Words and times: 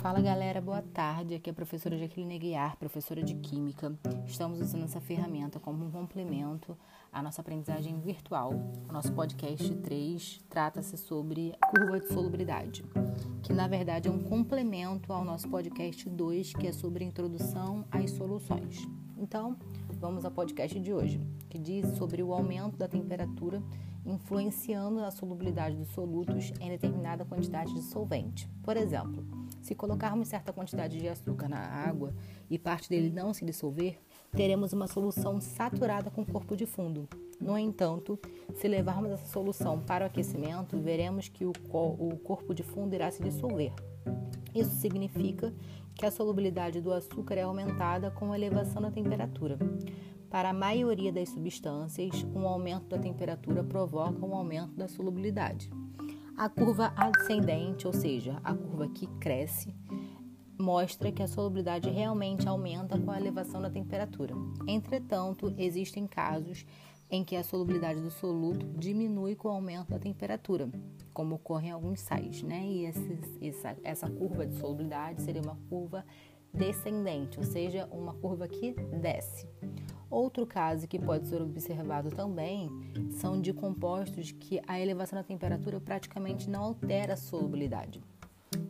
Fala 0.00 0.18
galera, 0.22 0.62
boa 0.62 0.80
tarde. 0.80 1.34
Aqui 1.34 1.50
é 1.50 1.52
a 1.52 1.54
professora 1.54 1.94
Jaqueline 1.98 2.38
Guiar, 2.38 2.74
professora 2.78 3.22
de 3.22 3.34
Química. 3.34 3.94
Estamos 4.26 4.58
usando 4.58 4.84
essa 4.84 4.98
ferramenta 4.98 5.60
como 5.60 5.84
um 5.84 5.90
complemento 5.90 6.74
à 7.12 7.22
nossa 7.22 7.42
aprendizagem 7.42 8.00
virtual. 8.00 8.54
O 8.88 8.92
nosso 8.94 9.12
podcast 9.12 9.74
3 9.74 10.40
trata-se 10.48 10.96
sobre 10.96 11.52
curva 11.68 12.00
de 12.00 12.08
solubilidade, 12.08 12.82
que 13.42 13.52
na 13.52 13.68
verdade 13.68 14.08
é 14.08 14.10
um 14.10 14.22
complemento 14.22 15.12
ao 15.12 15.22
nosso 15.22 15.50
podcast 15.50 16.08
2, 16.08 16.54
que 16.54 16.66
é 16.66 16.72
sobre 16.72 17.04
introdução 17.04 17.84
às 17.90 18.10
soluções. 18.12 18.88
Então, 19.18 19.54
vamos 20.00 20.24
ao 20.24 20.30
podcast 20.30 20.80
de 20.80 20.94
hoje, 20.94 21.20
que 21.50 21.58
diz 21.58 21.86
sobre 21.98 22.22
o 22.22 22.32
aumento 22.32 22.78
da 22.78 22.88
temperatura 22.88 23.62
influenciando 24.04 25.00
a 25.00 25.10
solubilidade 25.10 25.76
dos 25.76 25.88
solutos 25.88 26.52
em 26.60 26.70
determinada 26.70 27.24
quantidade 27.24 27.74
de 27.74 27.82
solvente. 27.82 28.48
Por 28.62 28.76
exemplo, 28.76 29.24
se 29.60 29.74
colocarmos 29.74 30.28
certa 30.28 30.52
quantidade 30.52 30.98
de 30.98 31.08
açúcar 31.08 31.48
na 31.48 31.58
água 31.58 32.14
e 32.48 32.58
parte 32.58 32.88
dele 32.88 33.10
não 33.10 33.34
se 33.34 33.44
dissolver, 33.44 33.98
teremos 34.32 34.72
uma 34.72 34.86
solução 34.86 35.40
saturada 35.40 36.10
com 36.10 36.24
corpo 36.24 36.56
de 36.56 36.66
fundo. 36.66 37.08
No 37.40 37.56
entanto, 37.56 38.18
se 38.54 38.68
levarmos 38.68 39.10
essa 39.10 39.26
solução 39.26 39.80
para 39.80 40.04
o 40.04 40.06
aquecimento, 40.06 40.78
veremos 40.78 41.28
que 41.28 41.44
o, 41.44 41.52
o 41.72 42.16
corpo 42.18 42.54
de 42.54 42.62
fundo 42.62 42.94
irá 42.94 43.10
se 43.10 43.22
dissolver. 43.22 43.72
Isso 44.54 44.74
significa 44.76 45.52
que 45.94 46.06
a 46.06 46.10
solubilidade 46.10 46.80
do 46.80 46.92
açúcar 46.92 47.34
é 47.34 47.42
aumentada 47.42 48.10
com 48.10 48.32
a 48.32 48.36
elevação 48.36 48.80
da 48.82 48.90
temperatura. 48.90 49.58
Para 50.30 50.50
a 50.50 50.54
maioria 50.54 51.12
das 51.12 51.28
substâncias, 51.30 52.24
um 52.32 52.46
aumento 52.46 52.86
da 52.86 52.98
temperatura 52.98 53.64
provoca 53.64 54.24
um 54.24 54.32
aumento 54.32 54.76
da 54.76 54.86
solubilidade. 54.86 55.68
A 56.36 56.48
curva 56.48 56.94
ascendente, 56.96 57.84
ou 57.84 57.92
seja, 57.92 58.40
a 58.44 58.54
curva 58.54 58.88
que 58.88 59.08
cresce, 59.18 59.74
mostra 60.56 61.10
que 61.10 61.20
a 61.22 61.26
solubilidade 61.26 61.90
realmente 61.90 62.46
aumenta 62.46 62.96
com 62.96 63.10
a 63.10 63.18
elevação 63.18 63.60
da 63.60 63.68
temperatura. 63.68 64.32
Entretanto, 64.68 65.52
existem 65.58 66.06
casos 66.06 66.64
em 67.10 67.24
que 67.24 67.34
a 67.34 67.42
solubilidade 67.42 68.00
do 68.00 68.10
soluto 68.10 68.64
diminui 68.78 69.34
com 69.34 69.48
o 69.48 69.52
aumento 69.52 69.88
da 69.88 69.98
temperatura, 69.98 70.70
como 71.12 71.34
ocorre 71.34 71.68
em 71.68 71.72
alguns 71.72 72.00
sais, 72.00 72.40
né? 72.44 72.64
E 72.64 72.86
essa, 72.86 73.76
essa 73.82 74.08
curva 74.08 74.46
de 74.46 74.54
solubilidade 74.54 75.22
seria 75.22 75.42
uma 75.42 75.58
curva 75.68 76.04
descendente, 76.52 77.38
ou 77.38 77.44
seja, 77.44 77.88
uma 77.90 78.14
curva 78.14 78.46
que 78.48 78.72
desce. 78.72 79.46
Outro 80.10 80.44
caso 80.44 80.88
que 80.88 80.98
pode 80.98 81.28
ser 81.28 81.40
observado 81.40 82.10
também 82.10 82.68
são 83.12 83.40
de 83.40 83.52
compostos 83.52 84.32
que 84.32 84.60
a 84.66 84.80
elevação 84.80 85.16
da 85.16 85.22
temperatura 85.22 85.80
praticamente 85.80 86.50
não 86.50 86.64
altera 86.64 87.12
a 87.14 87.16
solubilidade. 87.16 88.02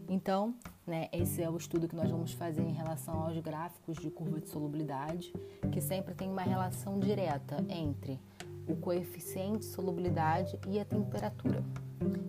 Então, 0.06 0.54
né, 0.86 1.08
esse 1.12 1.42
é 1.42 1.48
o 1.48 1.56
estudo 1.56 1.88
que 1.88 1.96
nós 1.96 2.10
vamos 2.10 2.32
fazer 2.32 2.62
em 2.62 2.72
relação 2.72 3.22
aos 3.22 3.38
gráficos 3.38 3.96
de 3.96 4.10
curva 4.10 4.40
de 4.40 4.48
solubilidade, 4.48 5.32
que 5.72 5.80
sempre 5.80 6.14
tem 6.14 6.28
uma 6.28 6.42
relação 6.42 6.98
direta 6.98 7.64
entre 7.68 8.20
o 8.68 8.76
coeficiente 8.76 9.60
de 9.60 9.64
solubilidade 9.66 10.58
e 10.68 10.78
a 10.78 10.84
temperatura. 10.84 11.64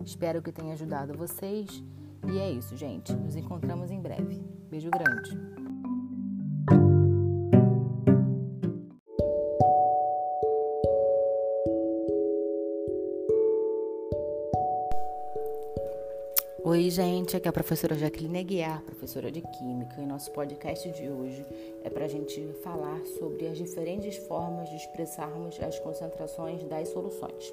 Espero 0.04 0.40
que 0.40 0.52
tenha 0.52 0.72
ajudado 0.72 1.12
vocês. 1.16 1.82
E 2.30 2.38
é 2.38 2.50
isso, 2.50 2.76
gente. 2.76 3.12
Nos 3.12 3.36
encontramos 3.36 3.90
em 3.90 4.00
breve. 4.00 4.40
Beijo 4.70 4.90
grande. 4.90 5.62
Oi, 16.64 16.88
gente, 16.90 17.36
aqui 17.36 17.48
é 17.48 17.50
a 17.50 17.52
professora 17.52 17.96
Jaqueline 17.96 18.38
Aguiar, 18.38 18.82
professora 18.82 19.30
de 19.30 19.42
Química, 19.42 20.00
e 20.00 20.06
nosso 20.06 20.30
podcast 20.30 20.90
de 20.92 21.10
hoje 21.10 21.44
é 21.82 21.90
para 21.90 22.04
a 22.04 22.08
gente 22.08 22.40
falar 22.62 23.04
sobre 23.18 23.48
as 23.48 23.58
diferentes 23.58 24.16
formas 24.16 24.70
de 24.70 24.76
expressarmos 24.76 25.60
as 25.60 25.78
concentrações 25.80 26.62
das 26.64 26.88
soluções. 26.88 27.52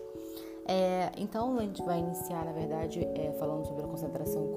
É, 0.72 1.12
então, 1.18 1.58
a 1.58 1.64
gente 1.64 1.82
vai 1.84 1.98
iniciar, 1.98 2.46
na 2.46 2.52
verdade, 2.52 3.00
é, 3.16 3.32
falando 3.40 3.66
sobre 3.66 3.84
a 3.84 3.88
concentração 3.88 4.48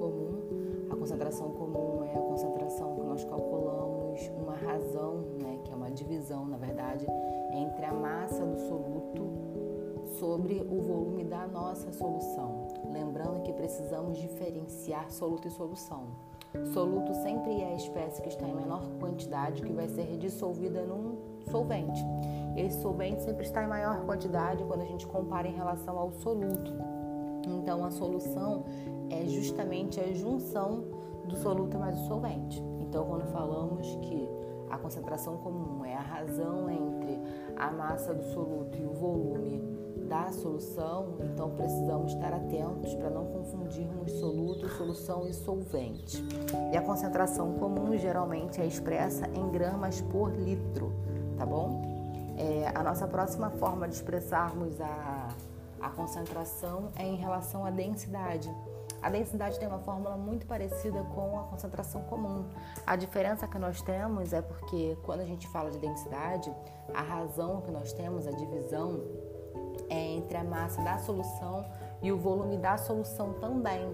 concentração 1.13 1.51
comum 1.51 2.05
é 2.05 2.17
a 2.17 2.21
concentração 2.21 2.95
que 2.95 3.03
nós 3.03 3.23
calculamos 3.25 4.31
uma 4.35 4.55
razão, 4.55 5.19
né, 5.43 5.59
que 5.63 5.71
é 5.71 5.77
uma 5.77 5.91
divisão, 5.91 6.47
na 6.47 6.57
verdade, 6.57 7.07
entre 7.53 7.85
a 7.85 7.93
massa 7.93 8.43
do 8.47 8.59
soluto 8.59 9.31
sobre 10.19 10.67
o 10.71 10.81
volume 10.81 11.25
da 11.25 11.47
nossa 11.47 11.93
solução. 11.93 12.67
Lembrando 12.91 13.43
que 13.43 13.53
precisamos 13.53 14.17
diferenciar 14.17 15.11
soluto 15.11 15.49
e 15.49 15.51
solução. 15.51 16.05
Soluto 16.73 17.13
sempre 17.13 17.61
é 17.61 17.73
a 17.73 17.75
espécie 17.75 18.23
que 18.23 18.29
está 18.29 18.49
em 18.49 18.55
menor 18.55 18.83
quantidade 18.99 19.61
que 19.61 19.73
vai 19.73 19.89
ser 19.89 20.17
dissolvida 20.17 20.83
num 20.83 21.19
solvente. 21.51 22.03
Esse 22.57 22.81
solvente 22.81 23.23
sempre 23.23 23.45
está 23.45 23.63
em 23.63 23.69
maior 23.69 24.01
quantidade 24.07 24.65
quando 24.65 24.81
a 24.81 24.87
gente 24.87 25.07
compara 25.07 25.47
em 25.47 25.55
relação 25.55 25.99
ao 25.99 26.11
soluto. 26.11 26.73
Então, 27.47 27.85
a 27.85 27.91
solução 27.91 28.65
é 29.11 29.27
justamente 29.27 30.01
a 30.01 30.11
junção 30.13 31.02
do 31.25 31.37
soluto 31.37 31.79
mais 31.79 31.99
o 31.99 32.07
solvente. 32.07 32.63
Então, 32.81 33.05
quando 33.07 33.27
falamos 33.33 33.87
que 34.03 34.29
a 34.71 34.79
concentração 34.79 35.37
comum 35.37 35.85
é 35.85 35.95
a 35.95 36.01
razão 36.01 36.71
entre 36.71 37.21
a 37.57 37.71
massa 37.71 38.15
do 38.15 38.25
soluto 38.25 38.79
e 38.79 38.87
o 38.87 38.93
volume 38.93 39.61
da 40.09 40.33
solução, 40.33 41.17
então 41.21 41.51
precisamos 41.51 42.13
estar 42.13 42.33
atentos 42.33 42.95
para 42.95 43.11
não 43.11 43.27
confundirmos 43.27 44.11
soluto, 44.13 44.69
solução 44.71 45.27
e 45.27 45.33
solvente. 45.33 46.25
E 46.73 46.77
a 46.77 46.83
concentração 46.83 47.53
comum 47.55 47.97
geralmente 47.97 48.61
é 48.61 48.67
expressa 48.67 49.27
em 49.35 49.51
gramas 49.51 50.01
por 50.01 50.33
litro, 50.33 50.93
tá 51.39 51.47
bom? 51.47 51.83
É, 52.37 52.73
a 52.75 52.83
nossa 52.83 53.07
próxima 53.07 53.51
forma 53.51 53.87
de 53.87 53.95
expressarmos 53.95 54.81
a, 54.81 55.29
a 55.81 55.91
concentração 55.91 56.91
é 56.97 57.05
em 57.07 57.17
relação 57.17 57.65
à 57.65 57.71
densidade. 57.71 58.51
A 59.03 59.11
densidade 59.11 59.59
tem 59.59 59.67
uma 59.67 59.81
fórmula 59.81 60.17
muito 60.17 60.47
parecida 60.47 61.03
com 61.15 61.39
a 61.41 61.43
concentração 61.43 62.03
comum. 62.03 62.45
A 62.87 62.95
diferença 62.95 63.49
que 63.49 63.59
nós 63.59 63.83
temos 63.83 64.33
é 64.33 64.41
porque 64.41 64.97
quando 65.03 65.21
a 65.21 65.25
gente 65.25 65.49
fala 65.49 65.71
de 65.71 65.79
densidade, 65.79 66.55
a 66.95 67.03
razão 67.03 67.61
que 67.63 67.71
nós 67.73 67.93
temos, 67.93 68.29
a 68.29 68.31
divisão, 68.31 69.03
é 69.89 69.99
entre 70.15 70.37
a 70.37 70.45
massa 70.45 70.81
da 70.83 70.99
solução 70.99 71.65
e 72.01 72.13
o 72.13 72.19
volume 72.19 72.57
da 72.57 72.77
solução 72.77 73.33
também. 73.35 73.93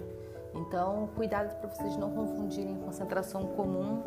Então, 0.53 1.09
cuidado 1.15 1.55
para 1.59 1.69
vocês 1.69 1.97
não 1.97 2.11
confundirem 2.11 2.75
concentração 2.75 3.47
comum 3.47 4.03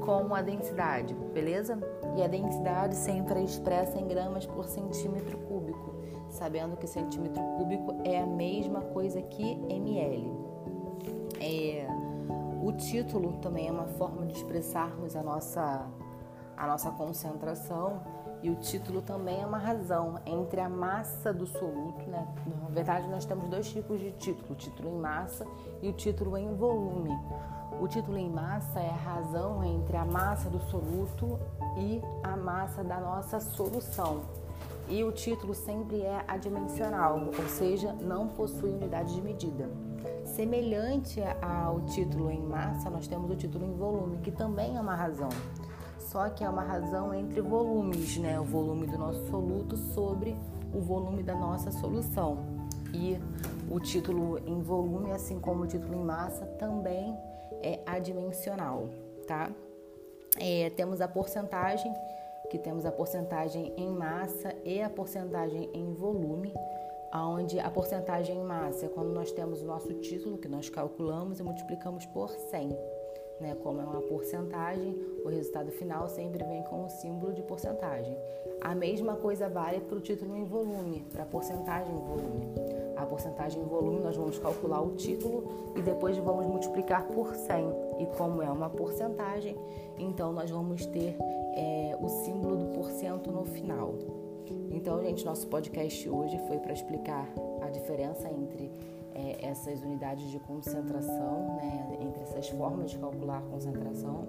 com 0.00 0.34
a 0.34 0.40
densidade, 0.40 1.14
beleza? 1.34 1.78
E 2.16 2.22
a 2.22 2.26
densidade 2.26 2.94
sempre 2.96 3.40
é 3.40 3.42
expressa 3.42 3.98
em 3.98 4.08
gramas 4.08 4.46
por 4.46 4.64
centímetro 4.66 5.36
cúbico, 5.38 5.59
sabendo 6.40 6.74
que 6.74 6.86
centímetro 6.86 7.42
cúbico 7.58 8.00
é 8.02 8.22
a 8.22 8.26
mesma 8.26 8.80
coisa 8.80 9.20
que 9.20 9.52
ml. 9.68 10.32
É, 11.38 11.86
o 12.62 12.72
título 12.72 13.34
também 13.42 13.68
é 13.68 13.70
uma 13.70 13.86
forma 13.86 14.24
de 14.24 14.32
expressarmos 14.32 15.14
a 15.14 15.22
nossa, 15.22 15.86
a 16.56 16.66
nossa 16.66 16.90
concentração 16.92 18.00
e 18.42 18.48
o 18.48 18.56
título 18.56 19.02
também 19.02 19.42
é 19.42 19.44
uma 19.46 19.58
razão 19.58 20.18
entre 20.24 20.62
a 20.62 20.68
massa 20.68 21.30
do 21.30 21.46
soluto, 21.46 22.08
né? 22.08 22.26
Na 22.62 22.68
verdade, 22.70 23.06
nós 23.08 23.26
temos 23.26 23.46
dois 23.50 23.70
tipos 23.70 24.00
de 24.00 24.10
título: 24.12 24.52
o 24.52 24.54
título 24.54 24.88
em 24.88 24.98
massa 24.98 25.46
e 25.82 25.90
o 25.90 25.92
título 25.92 26.38
em 26.38 26.54
volume. 26.54 27.10
O 27.78 27.86
título 27.86 28.16
em 28.16 28.30
massa 28.30 28.80
é 28.80 28.88
a 28.88 28.96
razão 28.96 29.62
entre 29.62 29.94
a 29.94 30.06
massa 30.06 30.48
do 30.48 30.60
soluto 30.70 31.38
e 31.76 32.00
a 32.22 32.34
massa 32.34 32.82
da 32.82 32.98
nossa 32.98 33.40
solução. 33.40 34.22
E 34.90 35.02
o 35.04 35.12
título 35.12 35.54
sempre 35.54 36.02
é 36.02 36.24
adimensional, 36.26 37.18
ou 37.26 37.48
seja, 37.48 37.92
não 37.94 38.28
possui 38.28 38.70
unidade 38.70 39.14
de 39.14 39.22
medida. 39.22 39.70
Semelhante 40.24 41.20
ao 41.40 41.80
título 41.82 42.30
em 42.30 42.42
massa, 42.42 42.90
nós 42.90 43.06
temos 43.06 43.30
o 43.30 43.36
título 43.36 43.64
em 43.64 43.72
volume, 43.72 44.18
que 44.18 44.30
também 44.30 44.76
é 44.76 44.80
uma 44.80 44.94
razão 44.94 45.30
só 46.10 46.28
que 46.28 46.42
é 46.42 46.48
uma 46.48 46.64
razão 46.64 47.14
entre 47.14 47.40
volumes, 47.40 48.16
né? 48.16 48.38
O 48.40 48.42
volume 48.42 48.84
do 48.84 48.98
nosso 48.98 49.24
soluto 49.28 49.76
sobre 49.76 50.36
o 50.74 50.80
volume 50.80 51.22
da 51.22 51.36
nossa 51.36 51.70
solução. 51.70 52.38
E 52.92 53.16
o 53.70 53.78
título 53.78 54.40
em 54.44 54.60
volume, 54.60 55.12
assim 55.12 55.38
como 55.38 55.62
o 55.62 55.66
título 55.68 55.94
em 55.94 56.04
massa, 56.04 56.44
também 56.58 57.16
é 57.62 57.78
adimensional, 57.86 58.88
tá? 59.24 59.52
É, 60.36 60.70
temos 60.70 61.00
a 61.00 61.06
porcentagem, 61.06 61.94
que 62.50 62.58
temos 62.58 62.84
a 62.84 62.92
porcentagem 62.92 63.72
em 63.76 63.88
massa 63.90 64.54
e 64.64 64.82
a 64.82 64.90
porcentagem 64.90 65.70
em 65.72 65.92
volume, 65.94 66.52
onde 67.14 67.58
a 67.58 67.70
porcentagem 67.70 68.36
em 68.36 68.44
massa 68.44 68.86
é 68.86 68.88
quando 68.88 69.12
nós 69.12 69.32
temos 69.32 69.62
o 69.62 69.64
nosso 69.64 69.94
título, 69.94 70.36
que 70.36 70.48
nós 70.48 70.68
calculamos 70.68 71.40
e 71.40 71.42
multiplicamos 71.42 72.04
por 72.06 72.28
100 72.28 72.76
né? 73.40 73.56
Como 73.62 73.80
é 73.80 73.84
uma 73.84 74.02
porcentagem, 74.02 74.96
o 75.24 75.28
resultado 75.28 75.70
final 75.72 76.08
sempre 76.08 76.44
vem 76.44 76.62
com 76.64 76.84
o 76.84 76.88
símbolo 76.88 77.32
de 77.32 77.42
porcentagem. 77.42 78.16
A 78.60 78.74
mesma 78.74 79.16
coisa 79.16 79.48
vale 79.48 79.80
para 79.80 79.96
o 79.96 80.00
título 80.00 80.36
em 80.36 80.44
volume, 80.44 81.06
para 81.10 81.22
a 81.22 81.26
porcentagem 81.26 81.92
em 81.92 81.98
volume. 81.98 82.48
A 82.96 83.06
porcentagem 83.06 83.62
em 83.62 83.66
volume 83.66 84.00
nós 84.00 84.16
vamos 84.16 84.38
calcular 84.38 84.82
o 84.82 84.94
título 84.94 85.72
e 85.74 85.80
depois 85.80 86.16
vamos 86.18 86.44
multiplicar 86.44 87.06
por 87.06 87.34
100 87.34 87.89
E 88.00 88.06
como 88.16 88.42
é 88.42 88.50
uma 88.50 88.70
porcentagem, 88.70 89.54
então 89.98 90.32
nós 90.32 90.50
vamos 90.50 90.86
ter 90.86 91.16
é, 91.54 91.98
o 92.00 92.08
símbolo 92.08 92.56
do 92.56 92.66
porcento 92.66 93.30
no 93.30 93.44
final. 93.44 93.94
Então, 94.70 95.02
gente, 95.02 95.24
nosso 95.24 95.46
podcast 95.48 96.08
hoje 96.08 96.38
foi 96.48 96.58
para 96.58 96.72
explicar 96.72 97.28
a 97.60 97.68
diferença 97.68 98.30
entre 98.30 98.72
é, 99.14 99.46
essas 99.46 99.82
unidades 99.82 100.30
de 100.30 100.38
concentração, 100.38 101.56
né, 101.56 101.98
entre 102.00 102.22
essas 102.22 102.48
formas 102.48 102.90
de 102.90 102.98
calcular 102.98 103.42
concentração. 103.42 104.26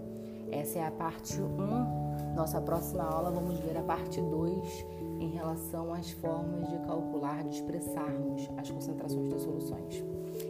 Essa 0.52 0.80
é 0.80 0.86
a 0.86 0.92
parte 0.92 1.40
1. 1.40 2.36
Nossa 2.36 2.60
próxima 2.60 3.04
aula 3.04 3.32
vamos 3.32 3.58
ver 3.60 3.78
a 3.78 3.84
parte 3.84 4.20
2 4.22 4.86
em 5.22 5.30
relação 5.30 5.94
às 5.94 6.10
formas 6.10 6.68
de 6.68 6.78
calcular, 6.80 7.44
de 7.44 7.56
expressarmos 7.56 8.50
as 8.58 8.72
concentrações 8.72 9.30
das 9.30 9.42
soluções. 9.42 10.04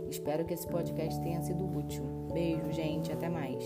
Espero 0.09 0.45
que 0.45 0.53
esse 0.53 0.67
podcast 0.67 1.21
tenha 1.21 1.41
sido 1.41 1.65
útil. 1.77 2.03
Beijo, 2.31 2.71
gente, 2.71 3.11
até 3.11 3.27
mais. 3.27 3.63